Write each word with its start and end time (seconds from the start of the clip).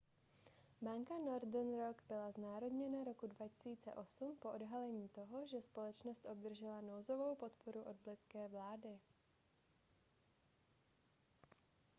banka 0.81 1.17
northern 1.19 1.73
rock 1.79 2.03
byla 2.07 2.31
znárodněna 2.31 3.03
roku 3.03 3.27
2008 3.27 4.37
po 4.39 4.51
odhalení 4.51 5.09
toho 5.09 5.47
že 5.47 5.61
společnost 5.61 6.25
obdržela 6.25 6.81
nouzovou 6.81 7.35
podporu 7.35 7.81
od 7.83 7.95
britské 8.05 8.47
vlády 8.47 8.99